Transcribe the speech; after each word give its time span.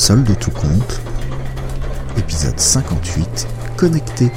Solde 0.00 0.34
tout 0.38 0.50
compte, 0.50 0.98
épisode 2.16 2.58
58, 2.58 3.46
connecté. 3.76 4.30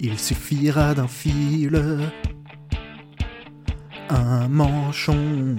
Il 0.00 0.18
suffira 0.18 0.94
d'un 0.94 1.06
fil, 1.06 1.80
un 4.10 4.48
manchon, 4.48 5.54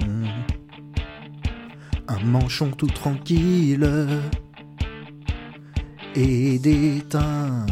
un 2.07 2.23
manchon 2.25 2.71
tout 2.71 2.87
tranquille 2.87 3.89
et 6.15 6.59
d'éteint 6.59 7.65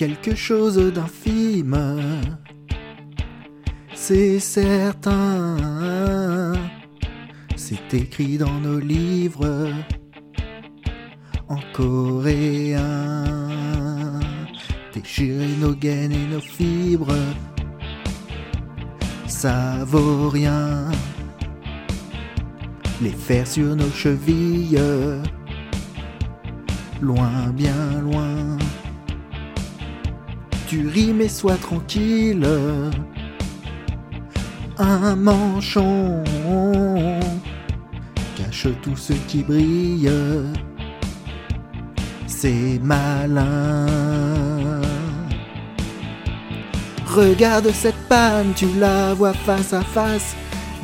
quelque 0.00 0.34
chose 0.34 0.78
d'infime. 0.94 1.78
C'est 3.94 4.38
certain, 4.38 6.54
c'est 7.54 7.92
écrit 7.92 8.38
dans 8.38 8.60
nos 8.60 8.80
livres 8.80 9.68
en 11.48 11.58
coréen. 11.74 13.24
Déchirer 14.94 15.54
nos 15.60 15.74
gaines 15.74 16.12
et 16.12 16.26
nos 16.32 16.40
fibres, 16.40 17.26
ça 19.26 19.84
vaut 19.84 20.30
rien. 20.30 20.90
Les 23.02 23.10
faire 23.10 23.46
sur 23.46 23.74
nos 23.76 23.90
chevilles, 23.90 24.78
loin, 27.00 27.48
bien 27.54 28.00
loin. 28.02 28.58
Tu 30.66 30.86
ris 30.86 31.14
mais 31.14 31.28
sois 31.28 31.56
tranquille. 31.56 32.46
Un 34.76 35.16
manchon 35.16 36.22
cache 38.36 38.68
tout 38.82 38.96
ce 38.96 39.14
qui 39.14 39.42
brille. 39.42 40.10
C'est 42.26 42.78
malin. 42.82 43.86
Regarde 47.06 47.70
cette 47.72 48.08
panne, 48.08 48.52
tu 48.54 48.66
la 48.78 49.14
vois 49.14 49.32
face 49.32 49.72
à 49.72 49.82
face. 49.82 50.36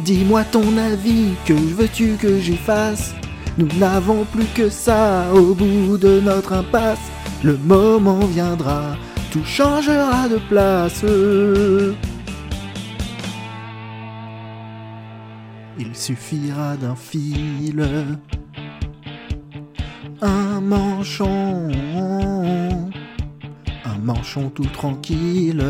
Dis-moi 0.04 0.44
ton 0.44 0.76
avis, 0.76 1.30
que 1.46 1.52
veux-tu 1.52 2.16
que 2.20 2.38
j'y 2.38 2.56
fasse? 2.56 3.14
Nous 3.58 3.68
n'avons 3.78 4.24
plus 4.24 4.46
que 4.54 4.68
ça 4.68 5.32
au 5.34 5.54
bout 5.54 5.96
de 5.98 6.20
notre 6.20 6.52
impasse. 6.52 7.10
Le 7.42 7.56
moment 7.56 8.20
viendra, 8.20 8.96
tout 9.30 9.44
changera 9.44 10.28
de 10.28 10.38
place. 10.48 11.04
Il 15.78 15.94
suffira 15.94 16.76
d'un 16.76 16.96
fil, 16.96 17.86
un 20.20 20.60
manchon, 20.60 21.68
un 23.84 23.98
manchon 24.02 24.50
tout 24.50 24.64
tranquille 24.66 25.64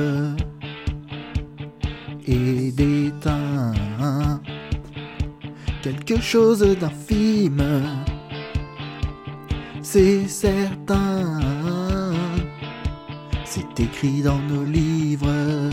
quelque 5.93 6.21
chose 6.21 6.61
d'infime. 6.81 7.63
C'est 9.83 10.27
certain, 10.27 11.41
c'est 13.45 13.79
écrit 13.81 14.23
dans 14.23 14.39
nos 14.39 14.65
livres 14.65 15.71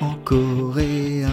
en 0.00 0.14
coréen. 0.24 1.28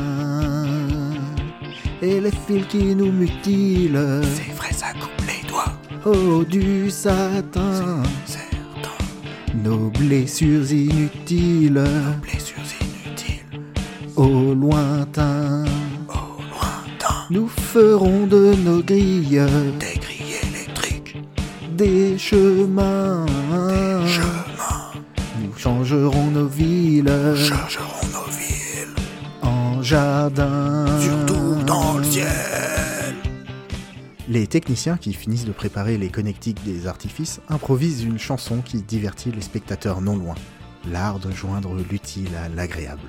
Et 2.02 2.20
les 2.20 2.32
fils 2.32 2.66
qui 2.68 2.94
nous 2.96 3.12
mutilent, 3.12 4.22
C'est 4.36 4.52
vrai, 4.54 4.74
ça 4.74 4.88
coupe 5.00 5.26
les 5.26 5.48
doigts. 5.48 5.72
oh 6.06 6.44
du 6.44 6.90
satin, 6.92 8.04
Certain. 8.26 8.98
nos 9.64 9.90
blessures 9.90 10.70
inutiles, 10.74 11.82
Blessures 12.22 12.70
inutiles. 12.82 13.62
au 14.18 14.54
lointain. 14.54 15.64
Nous 17.34 17.48
ferons 17.48 18.28
de 18.28 18.54
nos 18.64 18.84
grilles 18.84 19.42
Des 19.80 19.98
grilles 20.00 20.36
électriques. 20.52 21.18
des 21.76 22.16
chemins. 22.20 23.26
Chemins. 24.06 24.92
Nous 25.42 25.58
changerons 25.58 26.30
nos 26.30 26.46
villes 26.46 27.12
Chargeront 27.36 28.06
nos 28.14 28.30
villes. 28.32 28.94
en 29.42 29.82
jardin. 29.82 30.86
Surtout 31.02 31.56
dans 31.66 31.98
le 31.98 32.04
ciel. 32.04 32.28
Les 34.30 34.46
techniciens 34.46 34.98
qui 34.98 35.14
finissent 35.14 35.46
de 35.46 35.54
préparer 35.54 35.98
les 35.98 36.10
connectiques 36.10 36.64
des 36.64 36.86
artifices 36.86 37.42
improvisent 37.50 38.04
une 38.04 38.20
chanson 38.20 38.62
qui 38.62 38.84
divertit 38.84 39.32
les 39.32 39.42
spectateurs 39.42 40.02
non 40.02 40.18
loin. 40.18 40.36
L'art 40.92 41.18
de 41.18 41.32
joindre 41.32 41.74
l'utile 41.90 42.30
à 42.46 42.48
l'agréable. 42.56 43.02